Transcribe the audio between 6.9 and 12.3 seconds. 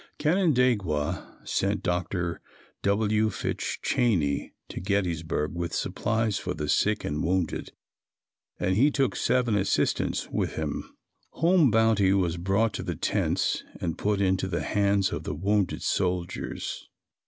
and wounded and he took seven assistants with him. Home bounty